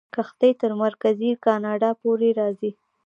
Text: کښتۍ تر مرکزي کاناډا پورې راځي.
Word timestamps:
کښتۍ 0.15 0.51
تر 0.61 0.71
مرکزي 0.83 1.31
کاناډا 1.45 1.89
پورې 2.01 2.29
راځي. 2.39 2.71